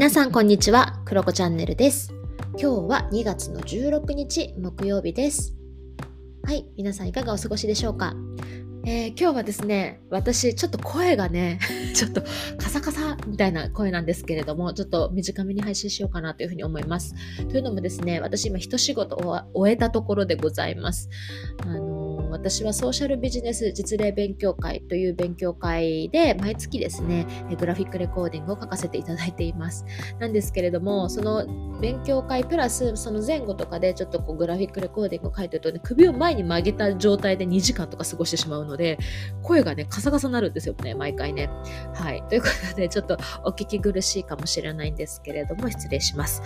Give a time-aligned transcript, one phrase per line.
[0.00, 2.14] 皆さんこんにちは、クロコチャンネルです。
[2.52, 5.54] 今日は2月の16日木曜日です。
[6.42, 8.14] はい、皆さんいかがお過ごしでしょうか、
[8.86, 11.58] えー、今日はですね、私ちょっと声がね、
[11.94, 12.22] ちょっと
[12.56, 17.14] カサカサみたいな声なんですけれども、ちょっと短めに配信しようかなというふうに思います。
[17.50, 21.10] というのもですね、私今一仕事を終えたところでございます。
[21.58, 21.99] あの
[22.30, 27.26] 私はソーシャルビジネス実例勉強会という勉強会で毎月ですね
[27.58, 29.84] グラフィックレコーディングを書かせていただいています。
[30.18, 31.46] なんですけれどもその
[31.80, 38.98] 勉強会プラスその前後とかでちょっとこうグラフィックレコーディングを書いてるとね首を前に曲げた状態で2時間とか過ごしてしまうので
[39.42, 41.48] 声がねカサカサになるんですよね毎回ね。
[41.94, 42.22] はい。
[42.28, 46.42] ということでちょっとお聞き苦しいかもしれないんですけれども失礼します。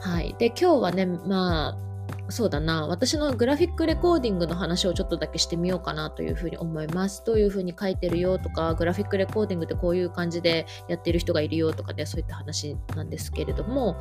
[0.00, 0.34] はい。
[0.38, 1.89] で今日はねまあ
[2.30, 2.86] そうだな。
[2.86, 7.22] 私のグラフィックレコーディングの話をちょっとだけしてみようかなというふうに思います。
[7.26, 14.00] どういうふうに書いてるよとかグラフィックレコーディングってこういう感じでやってる人がいるよとかねそういった話なんですけれども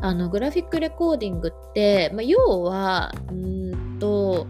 [0.00, 4.46] あのグラフィックレコーディングって、まあ、要はうんと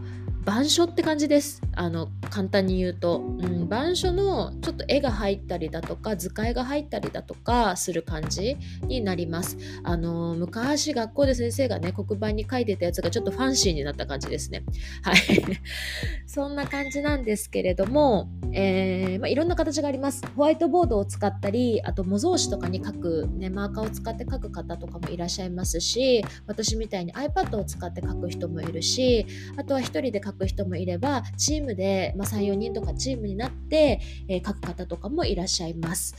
[0.46, 1.62] 板書って感じです。
[1.74, 8.56] あの簡単に言うと、うん、板書のちょっと絵が入ったりだとか図解が入ったりだとかする感じ
[8.86, 9.56] になります。
[9.82, 14.64] あの昔学校で先生がね黒板に書いてたやつがちょっとファンシーになった感じですね。
[15.02, 15.16] はい。
[16.26, 20.22] そんな感じなんですけれども、えー、まあ、いろんな形があります。
[20.36, 36.14] ホワイトボードを使ったり、あと模造紙とかに書く、ね、マーカーを使って書く方とかもいらっしゃいますし、私みたいに iPad を使って書く人もいるし、あとは1人で書く人もいればチームで、まあ、34人とかチームになって、えー、書く方とかもいらっしゃいます。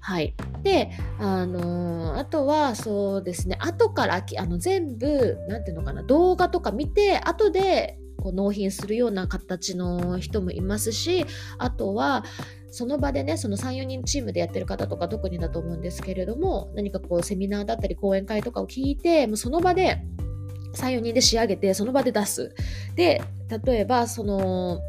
[0.00, 0.34] はい。
[0.62, 11.26] で、あのー、あとはそうですね、後からあの全部、なんていうのかな、動画とか見て、後でこう納品するような形の人もいますし、
[11.58, 12.24] あとは、
[12.72, 20.02] その場でね、その3、4人チームでやってる方とか特にだと思うんですけれども、何かこうセミナーだったり講演会とかを聞いて、もうその場で
[20.74, 22.54] 3、4人で仕上げて、その場で出す。
[22.94, 23.22] で、
[23.64, 24.80] 例えば、その、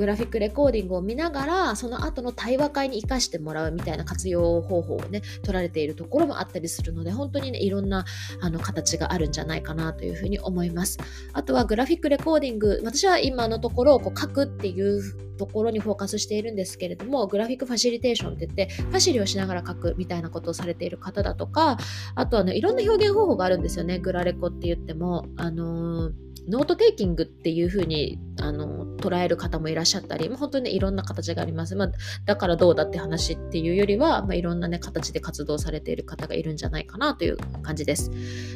[0.00, 8.06] グラフィックレコーディングを見ながらその後の対話会に生かしてもらうみたいな活用方法をね取られているところもあったりするので本当にねいろんな
[8.40, 10.96] あの形があるんじゃないかなというふうに思います。
[11.34, 15.02] あとはグラフィックレコーディング私は今のところこう書くっていう
[15.36, 21.76] ところにフォーカスしているんですけれどもグラフィックファシリテーションって言ってファシリをしながら書くみたいなことをされている方だとか
[22.14, 23.98] あとはねいろんな表現方法があるんですよね。
[23.98, 31.92] グラレコって言ってもあのーノートテイキングっていう風にあの捉える方もいらっしゃったり、まあ、本当にねいろんな形があります、まあ、
[32.26, 38.10] だからどうだって話っていうよりは、まあ、いろんなね形で活動されている方がいるんじゃないかなという感じです。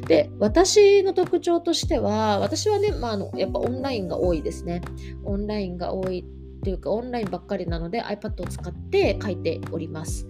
[0.08, 4.82] で私の特徴としては私はね、まあ、あのやっぱオンラインが多いですね。
[5.24, 10.26] オンラインが多いっていうかオンラインばっかりなので iPad を使って書いております。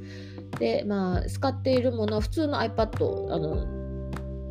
[0.59, 3.84] でまあ使っているものは普通の iPad あの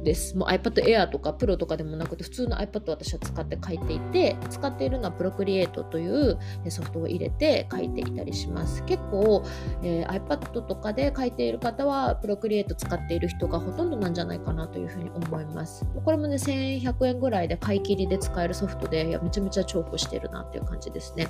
[0.04, 0.38] です。
[0.38, 6.38] もう iPad Air とか Pro とかでもなくて普通の iPad を私は使って書いていて使っているのは Procreate という
[6.70, 8.84] ソフトを入れて書いていたりします。
[8.86, 9.44] 結構、
[9.84, 15.86] えー、iPad とかで書いている方は Procreate 使っている人がほとんどなんじゃないかなというふうに思います。
[16.04, 21.28] これもね1100円ぐらいで買い切りで使えるソフトでいやめちゃめちゃ重宝してるなっていう感じですね。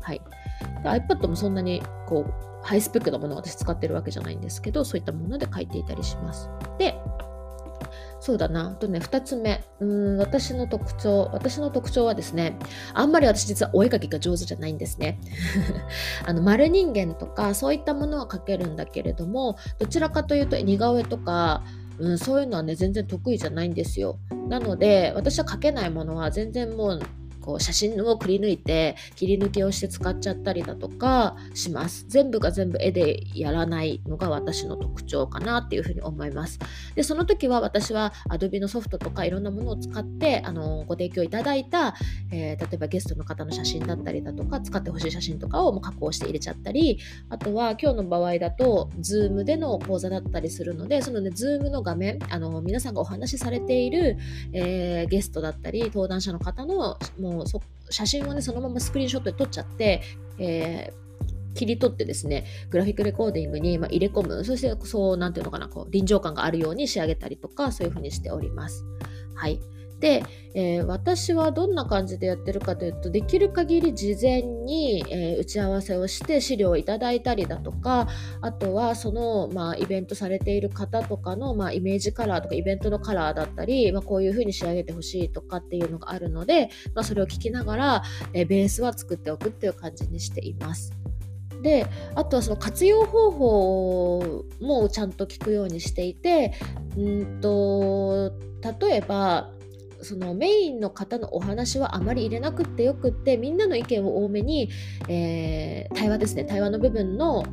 [0.00, 0.20] はい。
[0.84, 6.48] iPad もそんなにこうハイスペックなものを私使ってるわけじゃないんですけどそういったもので書いていたりします。
[6.78, 6.94] で
[8.22, 8.70] そうだな。
[8.70, 9.64] とね、2つ目。
[9.80, 11.28] うん、私の特徴。
[11.32, 12.56] 私の特徴はですね、
[12.94, 15.18] あんまり私実はお絵描きが上手じゃないんですね。
[16.24, 21.64] あの、丸人間とか、そういったものは描けるんだけれども、どちらかというと似顔絵とか、
[21.98, 24.20] うん、そういうのはね、全然得意じゃないんですよ。
[24.48, 27.00] なので、私は描けないものは全然もう
[27.42, 32.06] こう写真をくり抜いて切り抜きをして使っちゃったりだとかします。
[32.08, 36.58] 全部が全部絵でやらないのが私の特徴かなっていうふうに思います。
[36.94, 41.94] で、その時は私は Adobe のソフトとかいろんなものを使ってあのご提供いただいた、
[42.30, 46.98] えー、例えばゲストの方の写真だったりだとか使ってほしい写真とかをもう加工して入れちゃったり
[47.28, 54.16] あとは今日の場合だと Zoom での講座だったりするのでそのね Zoom の画面あの皆さんがお話しされている、
[54.52, 57.44] えー、ゲストだったり登壇者の方のもうもう
[57.90, 60.02] 写真をね、そのままスクリーンショットで撮っちゃって、
[60.38, 64.44] えー、切り取ってですね、グラフィックレコーディングにま入れ込む。
[64.44, 68.84] そして、そう、なんていうのかな、こう、臨場感があるように仕上げたりとか、そういうふうにしております。
[69.34, 69.60] はい。
[70.02, 78.08] で、えー、私はどんな感じでやってるかというとできる限り事前に、えー、打ち合わせをして資料をいただいたりだとか
[78.40, 88.02] あとはその、まあ、イベントされている方とかの、まあ、イメージカラーとかイベントのカラーだったり、まあ、こういう風に仕上げてほしいとかっていうのがあるので、まあ、それを聞きながら、
[88.32, 90.92] えー、ベースは作っておくっていう感じにしています。
[91.62, 96.54] であとはその活用方法もちゃんと聞くようにしていて
[96.96, 98.32] うんと
[98.80, 99.52] 例えば
[100.02, 104.68] そのメインの方のお話はあまり入れなくってよくってみんなの意見を多めに、
[105.08, 106.44] えー、対話ですね。
[106.44, 107.44] 対話の部分の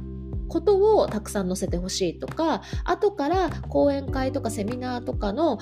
[0.49, 5.59] ことをたくさん載せてほしいとか後から講演会とかセミナーとかの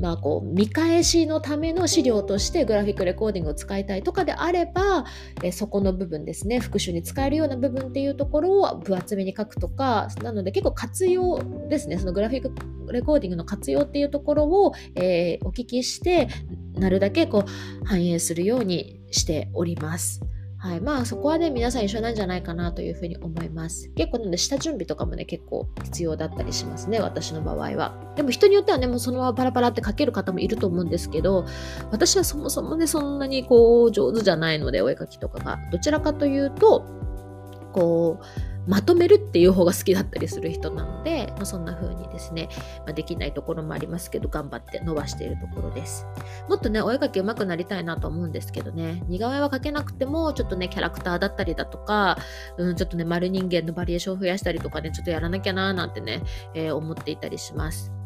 [0.00, 5.04] まあ、こう見返しのための資料としてグラフィックレコーディングを使いたいとかであれば、
[5.42, 16.28] えそこの部分ですね復習に使えるような部分っていうところを分厚めに書くとかなので結構活用ですねそのグラフィックレコーディングの活用っていうところを、えー、お聞きして
[16.74, 20.27] なるだけこう反映するようにしております。
[20.60, 20.80] はい。
[20.80, 23.90] まあそこはね、皆さん一緒なんじゃないかなというふうに思います。
[23.94, 27.94] 結構なので下準備とかもね、結構必要だったりしますね、私の場合は。
[28.16, 31.46] でも人によってはね、もうそのままパラパラって書ける方もいると思うんですけど、
[31.92, 35.60] 私はそもそもね、そんなにこう上手じゃないので、お絵描きとかが。
[35.70, 36.84] どちらかというと、
[37.72, 38.24] こう、
[38.68, 42.48] まとめるっていう方が好きだったりする人なので、まあ、そんな風にですね、
[42.80, 46.06] まあ、できないところもありますけど、頑張って伸ばしているところです。
[46.48, 52.18] もっとね、お絵描き上手くなりたいなと思うんですけどね、似顔絵は描けなくても、ちょっとね、キャラクターだったりだとか、
[52.58, 56.22] うん、ちょっとね、丸人間のバリエーションを増やしたりとかね、ちょっとやらなきゃなーなんてね、
[56.54, 57.97] えー、思っていたりします。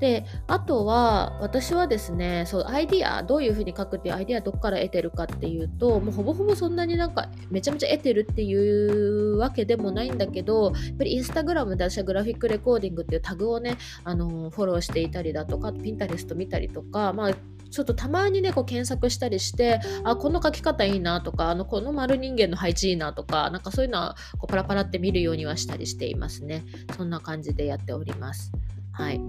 [0.00, 17.34] であとは私はですねそうアイディアどういうふうに書くっていうアイディアどこから得てるかっていうともうほぼほぼそんなになんかめちゃめちゃ得てるっていうわけでもないんだけどやっぱりインスタグラムで私はグラフィックレコーディングっていうタグをねあのフォローしていたりだとかピンタレスト見たりとかまあ
[17.70, 26.64] ちょっとたまにね、こう検索したりして、あ、この書き方いいなとか、あの、この丸人間の配置いいなとか、なんかそういうのはこうパラパラって見るようにはしたりしていますね。
[26.96, 28.50] そんな感じでやっております。
[28.92, 29.20] はい、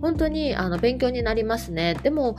[0.00, 1.94] 本当にあの勉強になりますね。
[2.02, 2.36] でも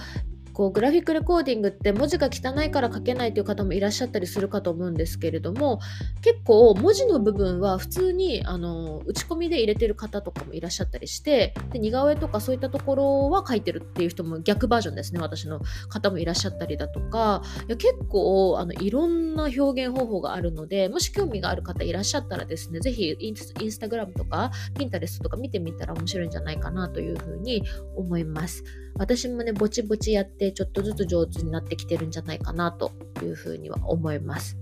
[0.58, 5.80] こうグラフィックレコーディングって文字が汚いから書けないという方もいらっしゃったりするかと思うんですけれども
[6.24, 23.36] 結構文字の部分は普通にあの打ち込みで入れてる方とかもいらっしゃったりしてで似顔絵とかそういったところは書いてるっていう人も逆バージョンですね私の方もいらっしゃったりだとかいや結構あのいろんな表現方法があるのでもし興味がある方いらっしゃったらですねぜひイン
[23.72, 27.62] スタグラムとかピンタレストとか見てみたら面白いんじゃないかなというふうに
[27.96, 28.64] 思います。
[29.00, 32.92] 私もね、ぼちぼちやってちょっとずつ上手になってきてるんじゃないかなと
[33.22, 34.58] いうふうには思います。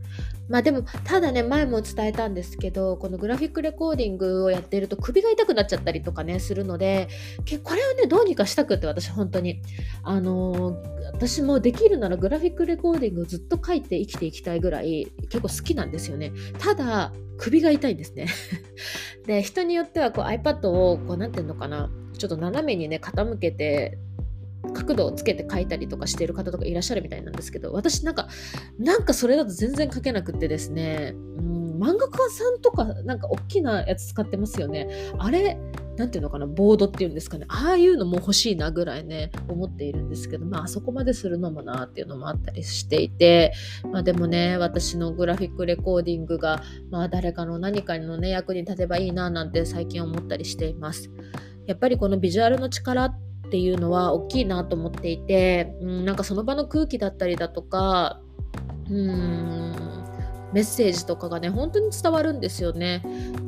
[0.47, 7.07] まあでも、ただね、前も伝えたんですけど、このグラフィックレコーディングをやっていると首が痛くなっちゃったりとかね、するので、
[7.63, 9.61] これをね、どうにかしたくって私本当に、
[10.03, 16.31] あのー、私もできるならグラフィックレコーディングをずっと書いて生きていきたいぐらい結構好きなんですよね。
[16.59, 18.27] ただ、首が痛いんですね。
[19.25, 23.97] で、人によってはこう iPad をこう、なんていうのかな、ちょっと斜めにね、傾けて
[24.73, 28.27] 角度をつけて書いたりとかしてる方とかいらっしゃるみたいなんですけど私なんか
[28.77, 34.89] なんかそれだと全然書けなくってですねうん漫画家さんとかなんか大きなやつ使ってますよね。
[35.17, 35.57] あれ
[35.97, 37.45] なんていうのかなボードっていうんですかね。
[37.47, 43.53] ああいうのも欲しいなぐらいね思っているんですけどまああそこまでするのもなっていうのもあったりしていて
[43.91, 51.09] まあでもね私のグラフィックレコーディングがまあ誰かの何かのね役に立てばいいななんて最近思ったりしています。
[51.65, 58.21] やっぱりこのビジュアルの力っっていうのは大きいなと思っていて、うん、なんかその場の空気だったりだとか、
[58.89, 59.75] うん、
[60.53, 63.03] メッセージとかがね、本当に伝わるんですよね。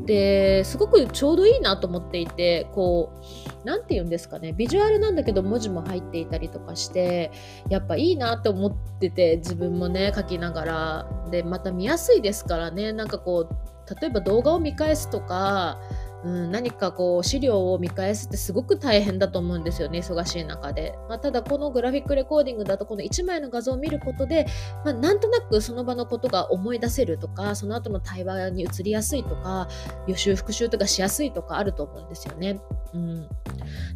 [0.06, 7.32] で、すごくちょうどいいなと思っていて、こう、何て言うんですかね、ビジュアルなんだけど文字も入っていたりとかして、
[7.70, 11.08] やっぱいいなって思ってて、自分もね、書きながら。
[11.32, 15.80] で、また見やすいですからね、なんかこう、例えば動画を見返すとか、
[16.24, 24.48] うん、何かこう資料を見返すってすごく大変だと思うんですよね忙しい中で、まあ、ただこのグラフィックレコーディングだとこの1枚の画像を見ることで、
[24.84, 29.68] まあ、なんとなくその場のことが思い出せるとかその後の対話に移りやすいとか
[30.08, 32.60] 予習復習とかしやすいとかあると思うんですよね。
[32.94, 33.30] うん、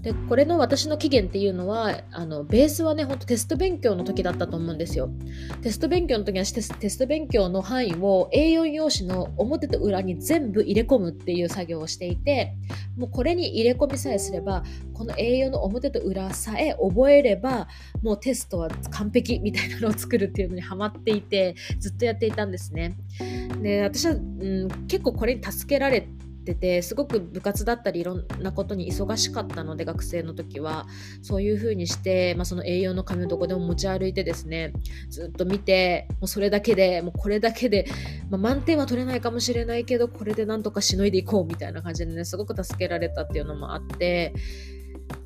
[0.02, 5.10] でこれの私の期限っていうのはあのベースはねほんとテスト勉強の時だったと思うんですよ。
[5.62, 12.56] テスト勉強の時はテスト勉強の範囲を A4 用紙の表と裏に全部入れ込むっていう作業をしていて
[12.98, 14.64] もうこれに入れ込みさえすれば
[14.94, 17.68] この A4 の表と裏さえ覚えれば
[18.02, 22.98] もうテストは完璧みたいなのを作るっていうのにハマっていてずっとやっていたんですね。
[23.62, 26.08] で私は、うん、結構これに助けられ
[26.42, 30.88] っててすごく部活だったりいろんなことに忙しかったので学生の時は。
[31.22, 34.74] そういう風にして、まあ、その栄養の紙をどこでも持ち歩いてですね
[35.10, 37.86] ずっと見てもうそれだけでもうこれだけで、
[38.30, 44.34] まあ、満点は取れないかもしれないけどこれでなんとかしのいでいこうみたいな感じでねすごく助けられたっていうのもあって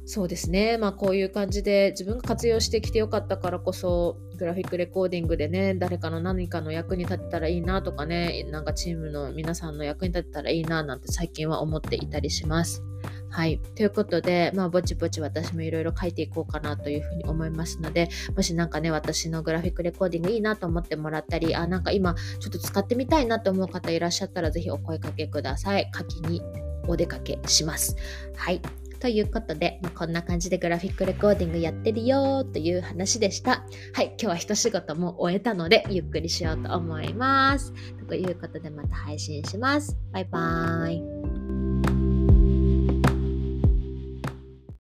[0.08, 0.78] そうですね。
[0.78, 12.84] まあこういう感じで自分が活用してきてよかったからこそ、グラフィックレコーディングでね、誰かの何かの役に立てたらいいなとかね、なんかチームの皆さんの役に立てたらいいななんて最近は思っていたりします。
[13.30, 13.60] はい。
[13.76, 25.92] ということで、まあ、ぼちぼち私もいろいろ書いていこうかなというふうに思いますので、もしなんかね、私のグラフィックレコーディングいいなと思ってもらったり、あ、なんか今ちょっと使ってみたいなと思う方いらっしゃったら、ぜひお声かけください。
[25.94, 26.42] 書きに
[26.88, 27.96] お出かけします。
[28.36, 28.62] はい。
[29.00, 33.64] ということで、まあ、こんな感じでグラフィックレコーディングやってるよという話でした。
[33.94, 37.74] はい、今日は一仕事も終えたので、ゆっくりしようと思います。
[38.08, 39.98] ということで、また配信します。
[40.12, 41.45] バイバーイ。